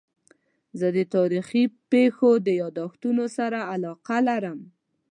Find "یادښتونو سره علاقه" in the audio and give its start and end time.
2.61-4.17